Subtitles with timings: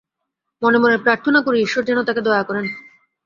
[0.61, 2.65] মনে মনে প্রার্থনা করি, ঈশ্বর যেন তাকে দয়া করেন।